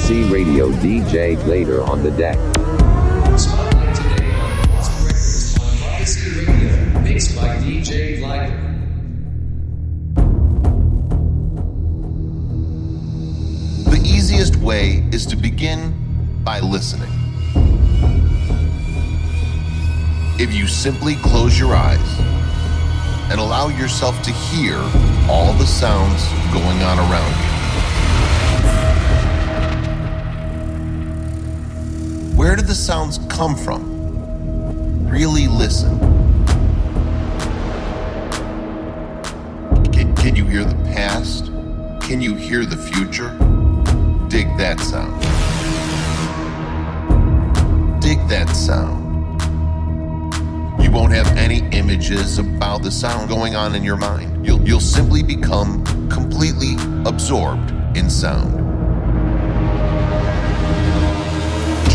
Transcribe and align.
Odyssey 0.00 0.24
Radio 0.32 0.70
DJ 0.70 1.36
Glader 1.36 1.86
on 1.86 2.02
the 2.02 2.10
deck. 2.12 2.38
The 13.84 14.00
easiest 14.02 14.56
way 14.56 15.04
is 15.12 15.26
to 15.26 15.36
begin 15.36 15.94
by 16.44 16.60
listening. 16.60 17.10
If 20.40 20.54
you 20.54 20.66
simply 20.66 21.16
close 21.16 21.58
your 21.58 21.74
eyes 21.74 22.00
and 23.30 23.38
allow 23.38 23.68
yourself 23.68 24.22
to 24.22 24.32
hear 24.32 24.78
all 25.28 25.52
the 25.52 25.66
sounds 25.66 26.26
going 26.54 26.82
on 26.82 26.98
around 26.98 27.44
you. 27.44 27.49
Where 32.40 32.56
did 32.56 32.68
the 32.68 32.74
sounds 32.74 33.18
come 33.28 33.54
from? 33.54 35.06
Really 35.06 35.46
listen. 35.46 35.98
Can, 39.92 40.16
can 40.16 40.34
you 40.34 40.46
hear 40.46 40.64
the 40.64 40.74
past? 40.94 41.48
Can 42.00 42.22
you 42.22 42.34
hear 42.34 42.64
the 42.64 42.78
future? 42.78 43.28
Dig 44.30 44.46
that 44.56 44.80
sound. 44.80 45.20
Dig 48.00 48.26
that 48.28 48.48
sound. 48.56 49.04
You 50.82 50.90
won't 50.90 51.12
have 51.12 51.26
any 51.36 51.58
images 51.76 52.38
about 52.38 52.82
the 52.82 52.90
sound 52.90 53.28
going 53.28 53.54
on 53.54 53.74
in 53.74 53.84
your 53.84 53.98
mind. 53.98 54.46
You'll, 54.46 54.62
you'll 54.62 54.80
simply 54.80 55.22
become 55.22 55.84
completely 56.08 56.76
absorbed 57.04 57.70
in 57.94 58.08
sound. 58.08 58.69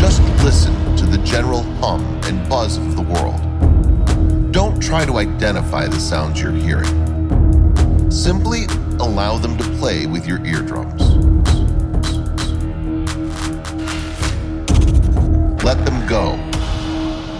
Just 0.06 0.22
listen 0.44 0.96
to 0.98 1.04
the 1.04 1.18
general 1.24 1.64
hum 1.80 2.00
and 2.26 2.48
buzz 2.48 2.76
of 2.76 2.94
the 2.94 3.02
world. 3.02 4.52
Don't 4.52 4.80
try 4.80 5.04
to 5.04 5.16
identify 5.18 5.88
the 5.88 5.98
sounds 5.98 6.40
you're 6.40 6.52
hearing. 6.52 8.08
Simply 8.08 8.66
allow 9.00 9.36
them 9.36 9.58
to 9.58 9.64
play 9.80 10.06
with 10.06 10.24
your 10.24 10.46
eardrums. 10.46 11.02
Let 15.64 15.84
them 15.84 16.06
go. 16.06 16.36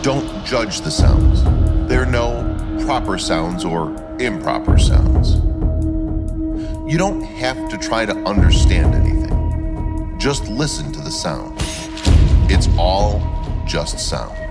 Don't 0.03 0.45
judge 0.45 0.81
the 0.81 0.91
sounds. 0.91 1.45
There 1.89 2.03
are 2.03 2.05
no 2.05 2.43
proper 2.85 3.17
sounds 3.17 3.65
or 3.65 3.95
improper 4.19 4.77
sounds. 4.77 5.37
You 6.91 6.99
don't 6.99 7.23
have 7.23 7.69
to 7.69 7.79
try 7.79 8.07
to 8.07 8.15
understand 8.25 8.93
anything. 8.97 10.19
Just 10.19 10.49
listen 10.49 10.91
to 10.91 11.01
the 11.01 11.13
sound. 11.13 11.56
It's 12.49 12.69
all 12.79 13.21
just 13.65 13.99
sound. 13.99 14.46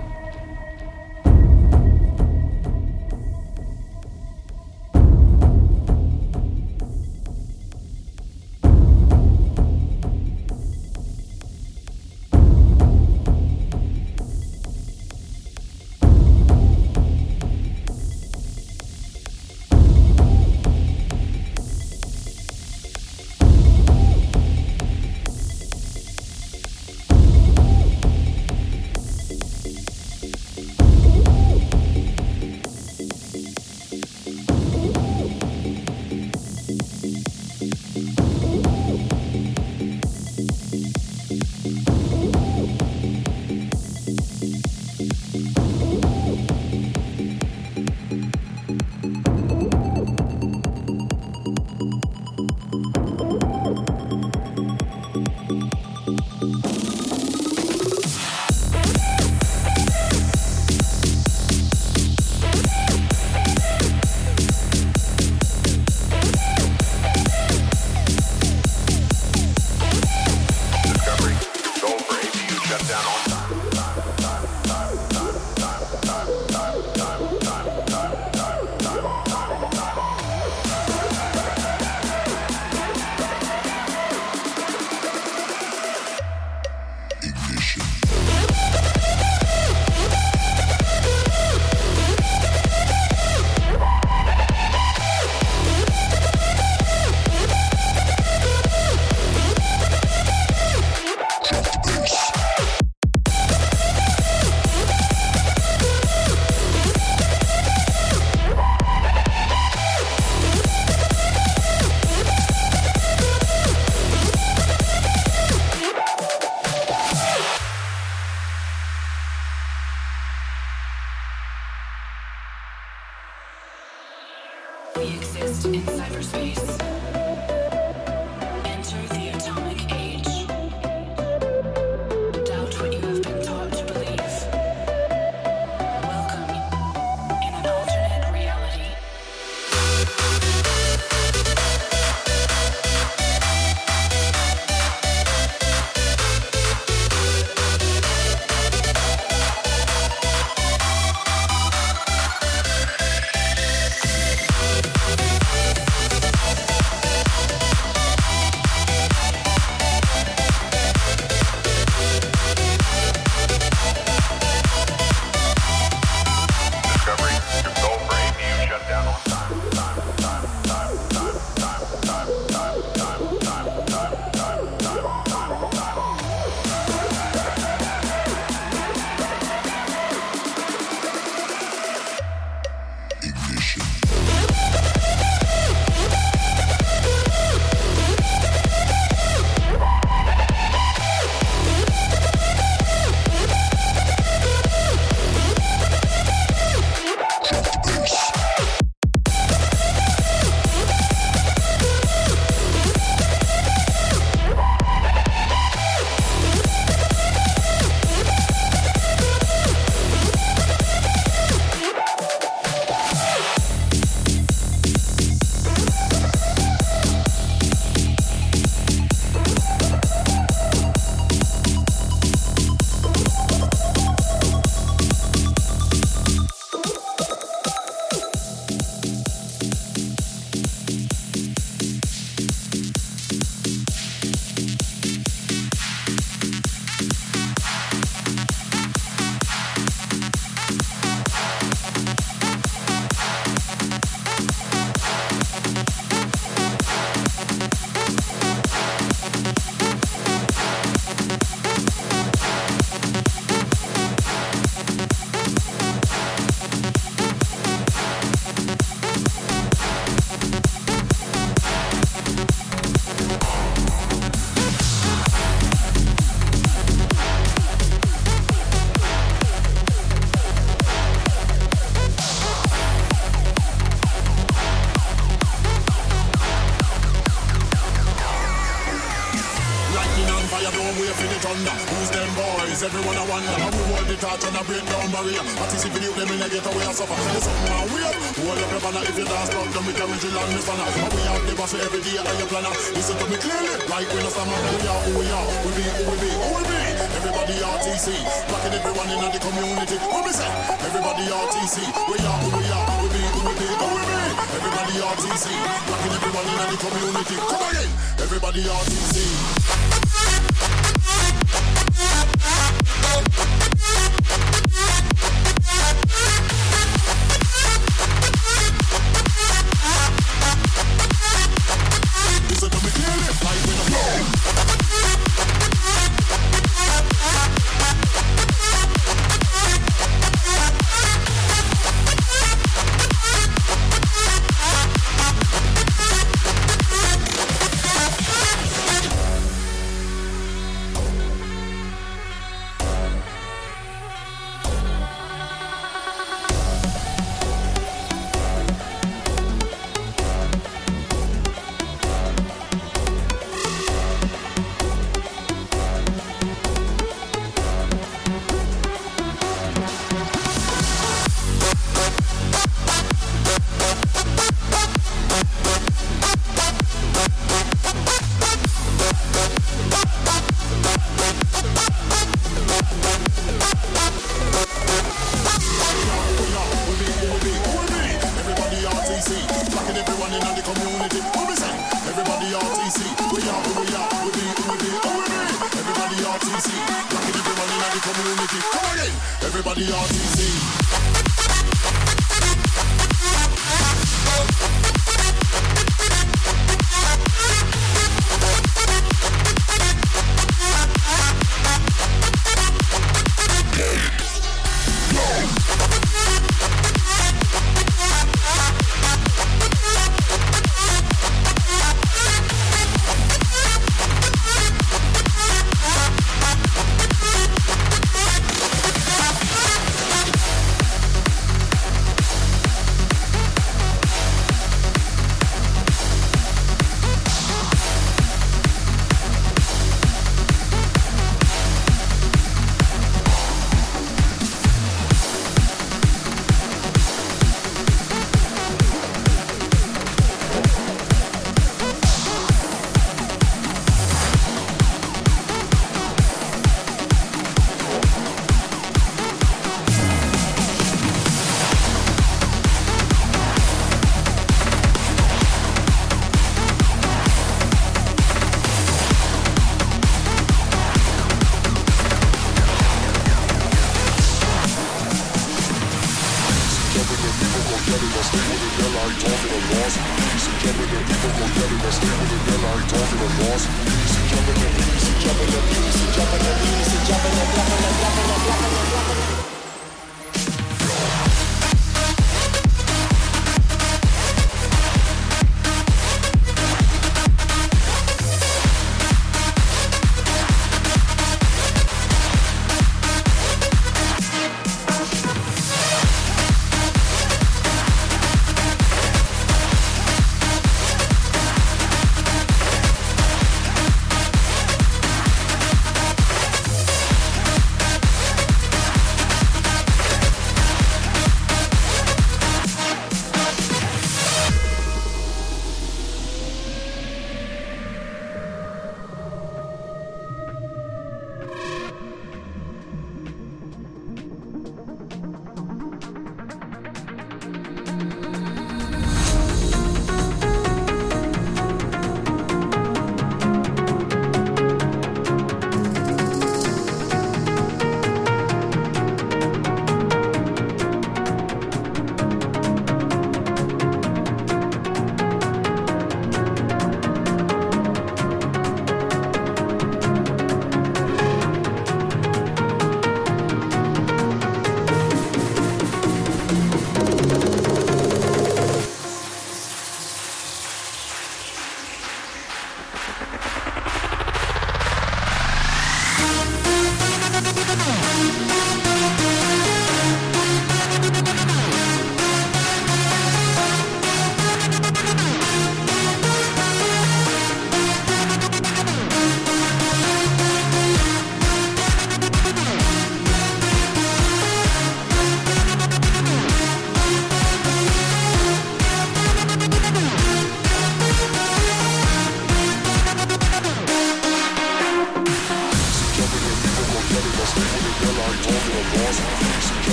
We 125.06 125.14
exist 125.14 125.66
in 125.66 125.82
cyberspace. 125.82 126.95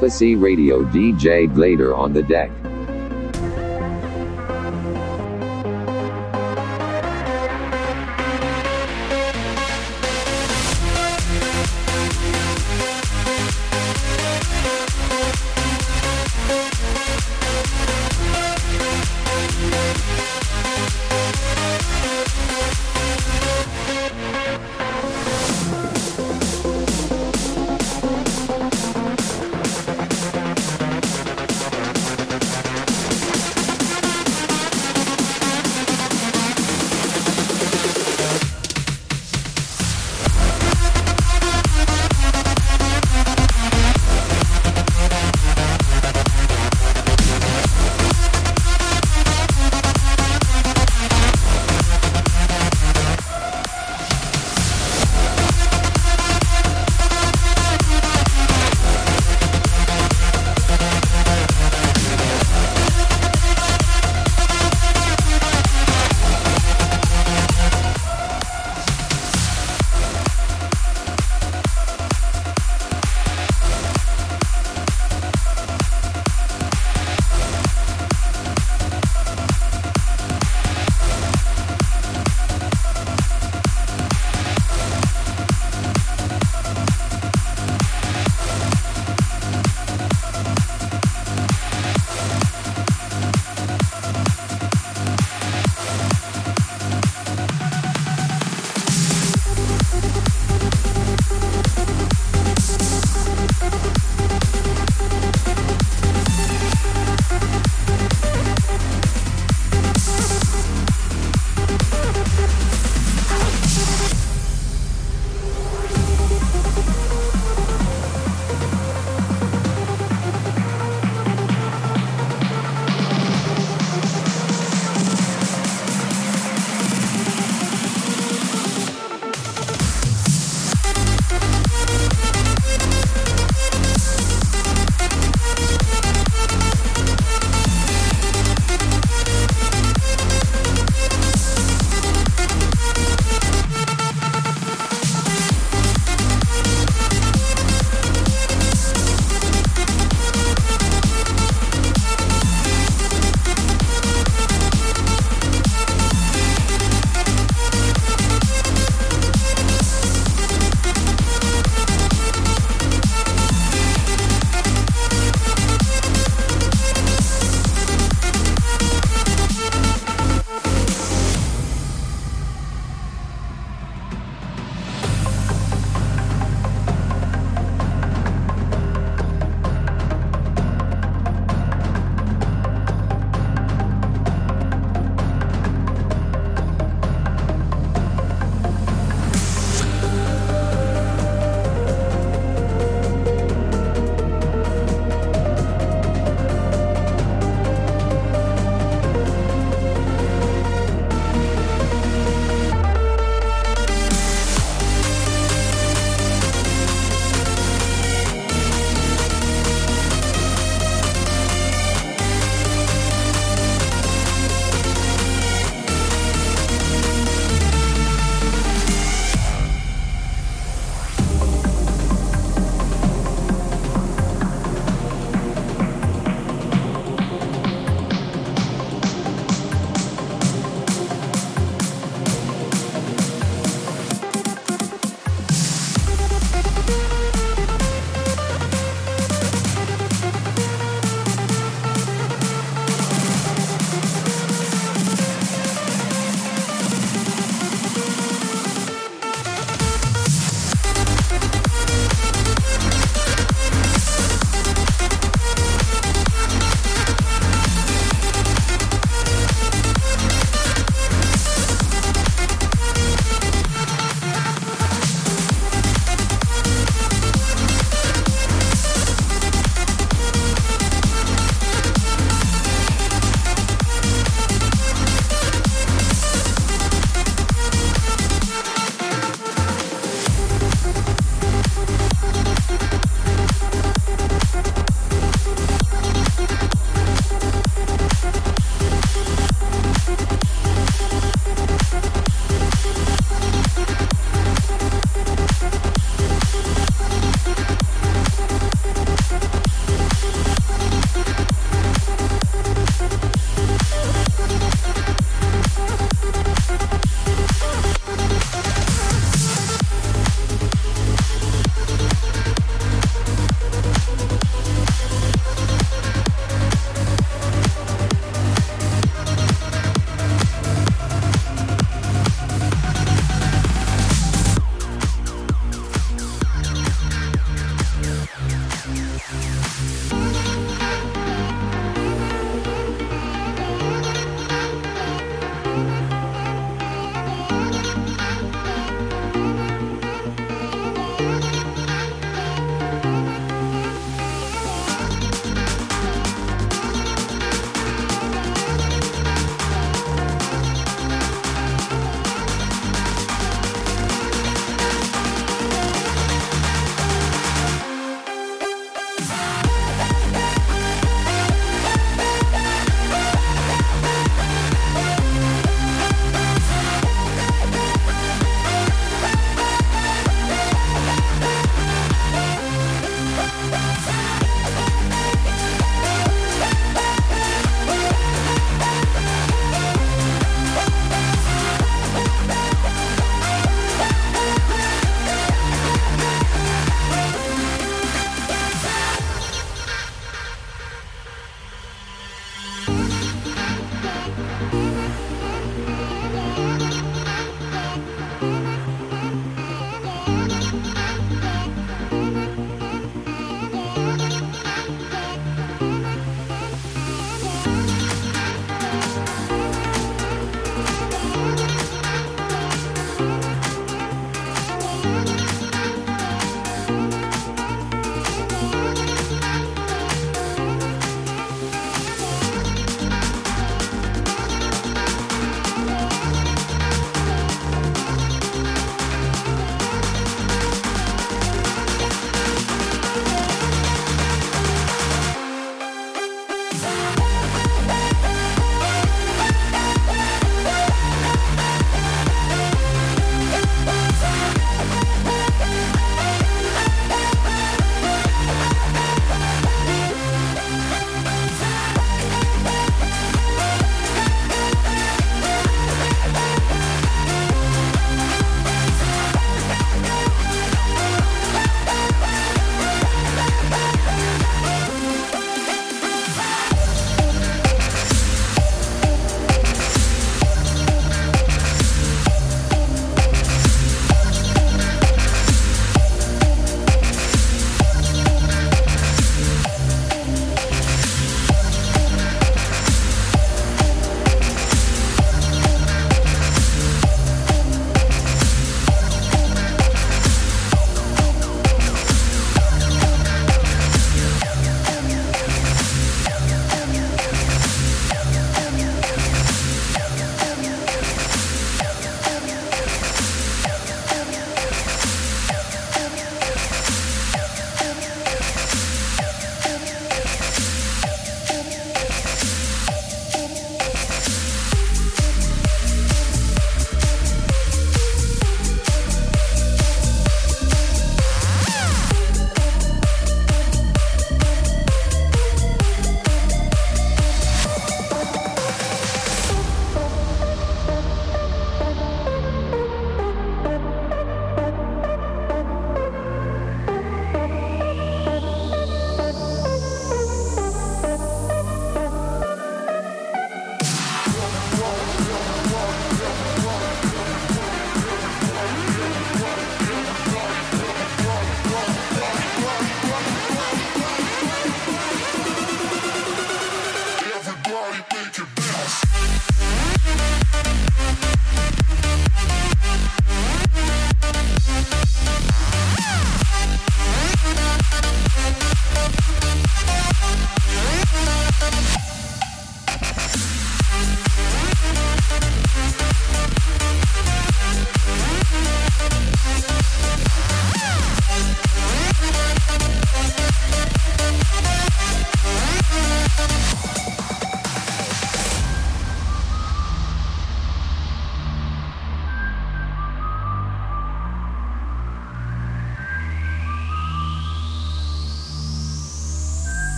Prophecy 0.00 0.34
Radio 0.34 0.82
DJ 0.82 1.46
Glader 1.46 1.94
on 1.94 2.14
the 2.14 2.22
deck. 2.22 2.50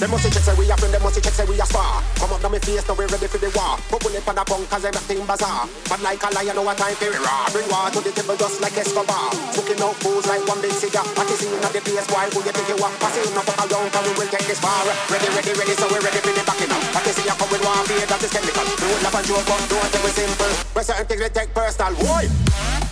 Them 0.00 0.16
must 0.16 0.24
check 0.24 0.40
say 0.40 0.56
we 0.56 0.64
a 0.64 0.72
friend, 0.80 0.96
them 0.96 1.04
must 1.04 1.20
check 1.20 1.28
say 1.28 1.44
we 1.44 1.60
a 1.60 1.66
spar. 1.68 2.00
Come 2.16 2.32
up 2.32 2.40
now 2.40 2.48
me 2.48 2.56
face, 2.56 2.88
now 2.88 2.96
we 2.96 3.04
ready 3.04 3.28
for 3.28 3.36
the 3.36 3.52
war. 3.52 3.76
Bubble 3.92 4.16
up 4.16 4.28
on 4.32 4.40
the 4.40 4.44
bunk, 4.48 4.64
cause 4.72 4.88
everything 4.88 5.20
bazaar. 5.28 5.68
But 5.92 6.00
like 6.00 6.24
a 6.24 6.32
lion, 6.32 6.56
what 6.64 6.80
time 6.80 6.96
for 6.96 7.12
raw. 7.20 7.44
Bring 7.52 7.68
war 7.68 7.92
to 7.92 8.00
the 8.00 8.08
table 8.08 8.32
just 8.40 8.64
like 8.64 8.80
Escobar. 8.80 9.28
Smoking 9.52 9.76
out 9.84 9.92
fools 10.00 10.24
like 10.24 10.40
one 10.48 10.56
big 10.64 10.72
cigar. 10.72 11.04
You 11.04 11.36
see 11.36 11.52
in 11.52 11.60
the 11.60 11.80
place, 11.84 12.08
why 12.08 12.32
who 12.32 12.40
you 12.40 12.48
think 12.48 12.68
you 12.72 12.80
are? 12.80 12.88
Pass 12.96 13.12
it 13.20 13.28
enough 13.28 13.44
fuck 13.44 13.60
around, 13.60 13.92
cause 13.92 14.04
we 14.08 14.12
will 14.16 14.30
take 14.32 14.48
this 14.48 14.56
far. 14.56 14.88
Ready, 15.12 15.28
ready, 15.36 15.52
ready, 15.52 15.76
so 15.76 15.84
we 15.92 16.00
ready 16.00 16.20
for 16.24 16.32
the 16.32 16.44
backing 16.48 16.72
up. 16.72 16.80
What 16.96 17.04
you 17.04 17.12
see, 17.12 17.28
you 17.28 17.36
come 17.36 17.50
with 17.52 17.60
one 17.60 17.84
beer, 17.84 18.08
that 18.08 18.24
is 18.24 18.32
chemical. 18.32 18.64
Do 18.80 18.88
it 18.88 19.04
laugh 19.04 19.16
and 19.20 19.26
joke, 19.28 19.44
but 19.44 19.60
take 19.68 20.00
it 20.00 20.16
simple. 20.16 20.52
But 20.72 20.88
certain 20.88 21.04
things 21.12 21.20
we 21.20 21.28
take 21.28 21.52
personal. 21.52 21.92
Why? 22.08 22.89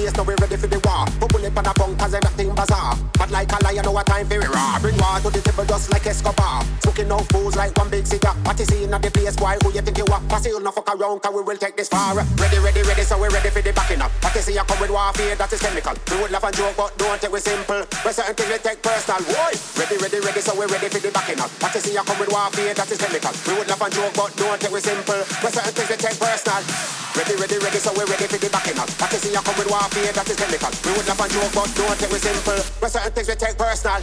Up 0.00 0.16
now 0.16 0.22
we 0.22 0.34
ready 0.40 0.56
for 0.56 0.66
the 0.66 0.80
war. 0.80 1.04
Bubble 1.20 1.44
up 1.44 1.58
on 1.58 1.64
the 1.64 1.74
bunk, 1.76 1.98
cause 1.98 2.14
everything 2.14 2.54
bazaar. 2.54 2.96
But 3.18 3.30
like 3.30 3.52
a 3.52 3.59
lion, 3.70 3.84
know 3.84 3.92
what 3.92 4.06
time 4.06 4.26
for 4.26 4.34
it 4.34 4.48
raw. 4.50 4.78
Bring 4.80 4.96
war 4.98 5.18
to 5.22 5.30
the 5.30 5.40
table 5.40 5.64
just 5.64 5.90
like 5.92 6.06
Escobar. 6.06 6.62
Smoking 6.82 7.10
out 7.10 7.26
fools 7.30 7.56
like 7.56 7.76
one 7.78 7.90
big 7.90 8.06
cigar. 8.06 8.34
What 8.44 8.58
you 8.58 8.66
see 8.66 8.84
in 8.84 8.90
the 8.90 9.10
place, 9.10 9.36
boy, 9.36 9.56
who 9.62 9.72
you 9.72 9.82
think 9.82 9.98
you 9.98 10.06
are? 10.10 10.20
Pass 10.28 10.46
it 10.46 10.54
no 10.60 10.70
fuck 10.70 10.88
around, 10.90 11.22
cause 11.22 11.34
we 11.34 11.42
will 11.42 11.56
take 11.56 11.76
this 11.76 11.88
far. 11.88 12.14
Ready, 12.14 12.58
ready, 12.58 12.82
ready, 12.82 13.02
so 13.02 13.18
we 13.20 13.28
ready 13.28 13.50
for 13.50 13.62
the 13.62 13.72
backing 13.72 14.02
up. 14.02 14.10
What 14.22 14.34
you 14.34 14.42
see, 14.42 14.54
you 14.54 14.64
come 14.64 14.80
with 14.80 14.90
warfare, 14.90 15.34
that 15.36 15.52
is 15.52 15.60
chemical. 15.60 15.94
We 16.10 16.16
would 16.20 16.30
laugh 16.30 16.44
and 16.44 16.56
joke, 16.56 16.74
but 16.76 16.96
don't 16.98 17.20
take 17.20 17.32
it 17.32 17.42
simple. 17.42 17.82
But 18.02 18.14
certain 18.14 18.34
things 18.34 18.50
we 18.50 18.58
take 18.58 18.82
personal. 18.82 19.22
Boy, 19.22 19.52
ready, 19.78 19.96
ready, 20.02 20.18
ready, 20.20 20.40
so 20.40 20.52
we 20.58 20.66
ready 20.66 20.88
for 20.90 21.00
the 21.00 21.10
backing 21.10 21.40
up. 21.40 21.50
What 21.62 21.74
you 21.74 21.80
see, 21.80 21.94
you 21.94 22.02
come 22.02 22.18
with 22.18 22.32
warfare, 22.32 22.74
that 22.74 22.90
is 22.90 22.98
chemical. 22.98 23.34
We 23.46 23.52
would 23.58 23.68
laugh 23.68 23.82
and 23.82 23.94
joke, 23.94 24.14
but 24.18 24.30
don't 24.34 24.58
take 24.58 24.74
it 24.74 24.82
simple. 24.82 25.22
But 25.42 25.50
certain 25.54 25.72
things 25.74 25.90
we 25.90 25.96
take 25.96 26.18
personal. 26.18 26.62
Ready, 27.10 27.34
ready, 27.42 27.58
ready, 27.58 27.78
so 27.82 27.90
we 27.94 28.06
ready 28.06 28.26
for 28.26 28.38
the 28.38 28.48
backing 28.50 28.78
up. 28.78 28.88
What 28.98 29.10
you 29.12 29.18
see, 29.18 29.34
you 29.34 29.42
come 29.42 29.56
with 29.58 29.70
warfare, 29.70 30.10
that 30.14 30.26
is 30.30 30.38
chemical. 30.38 30.72
We 30.86 30.90
would 30.94 31.06
laugh 31.06 31.22
and 31.22 31.30
joke, 31.30 31.52
but 31.54 31.68
don't 31.74 31.98
take 31.98 32.14
it 32.14 32.22
simple. 32.22 32.60
But 32.80 32.90
certain 32.90 33.12
things 33.14 33.28
we 33.30 33.34
take 33.34 33.58
personal. 33.60 34.02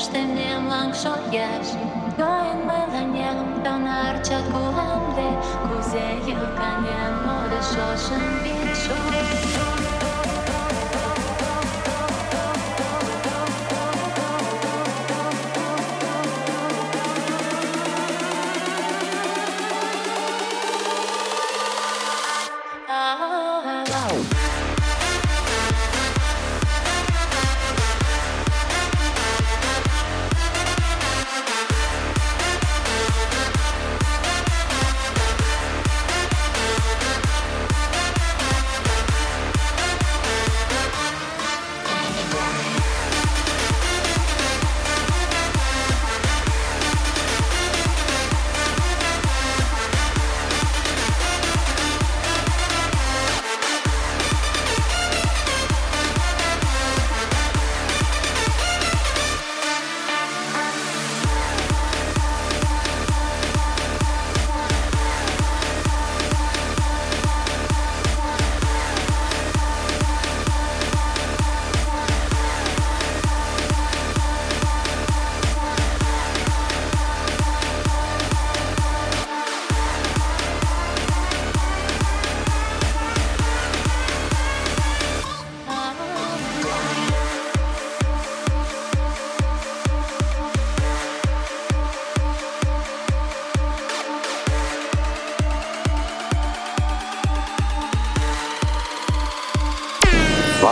moștenim 0.00 0.64
lankšojești 0.72 1.84
Goin 2.16 2.58
melanem 2.68 3.38
donarčat 3.64 4.44
kuhamde 4.52 5.28
Kuzeju 5.68 6.44
kanem 6.56 7.14
mode 7.24 7.60
šošen 7.70 8.24
biču 8.42 8.98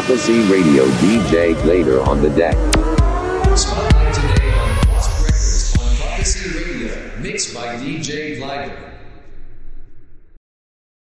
Prophecy 0.08 0.40
Radio 0.50 0.86
DJ 1.02 1.54
Glader 1.56 2.00
on 2.06 2.22
the 2.22 2.30
deck. 2.30 2.56
Spotlight 3.54 4.14
today 4.14 4.50
on 4.52 4.88
Lost 4.88 5.10
Records 5.20 5.76
on 5.82 5.96
Prophecy 5.96 6.48
Radio, 6.64 7.10
mixed 7.18 7.52
by 7.52 7.76
DJ. 7.76 8.17